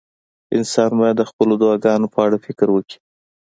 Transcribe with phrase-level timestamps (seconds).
[0.57, 2.97] انسان باید د خپلو دعاګانو په اړه فکر وکړي.